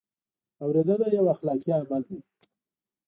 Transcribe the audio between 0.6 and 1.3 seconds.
اورېدنه یو